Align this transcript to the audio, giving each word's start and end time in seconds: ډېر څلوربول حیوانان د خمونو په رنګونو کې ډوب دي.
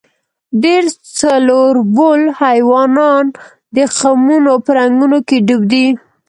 ډېر 0.63 0.83
څلوربول 1.19 2.21
حیوانان 2.41 3.23
د 3.75 3.77
خمونو 3.95 4.53
په 4.65 4.69
رنګونو 4.79 5.19
کې 5.27 5.37
ډوب 5.47 5.61
دي. 5.71 5.87